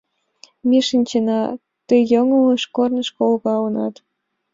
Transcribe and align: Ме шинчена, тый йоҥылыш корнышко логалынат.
Ме 0.69 0.79
шинчена, 0.87 1.41
тый 1.87 2.01
йоҥылыш 2.11 2.63
корнышко 2.75 3.21
логалынат. 3.31 3.95